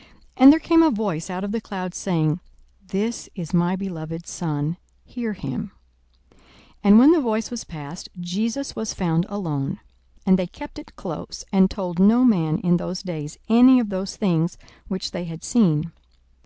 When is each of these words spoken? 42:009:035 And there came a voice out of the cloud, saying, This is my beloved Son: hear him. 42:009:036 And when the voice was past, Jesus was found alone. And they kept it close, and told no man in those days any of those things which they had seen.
42:009:035 0.00 0.08
And 0.38 0.52
there 0.54 0.58
came 0.60 0.82
a 0.82 0.90
voice 0.90 1.28
out 1.28 1.44
of 1.44 1.52
the 1.52 1.60
cloud, 1.60 1.92
saying, 1.94 2.40
This 2.86 3.28
is 3.34 3.52
my 3.52 3.76
beloved 3.76 4.26
Son: 4.26 4.78
hear 5.04 5.34
him. 5.34 5.72
42:009:036 6.32 6.40
And 6.84 6.98
when 6.98 7.12
the 7.12 7.20
voice 7.20 7.50
was 7.50 7.64
past, 7.64 8.08
Jesus 8.18 8.74
was 8.74 8.94
found 8.94 9.26
alone. 9.28 9.78
And 10.24 10.38
they 10.38 10.46
kept 10.46 10.78
it 10.78 10.96
close, 10.96 11.44
and 11.52 11.70
told 11.70 11.98
no 11.98 12.24
man 12.24 12.56
in 12.60 12.78
those 12.78 13.02
days 13.02 13.36
any 13.50 13.78
of 13.78 13.90
those 13.90 14.16
things 14.16 14.56
which 14.88 15.10
they 15.10 15.24
had 15.24 15.44
seen. 15.44 15.92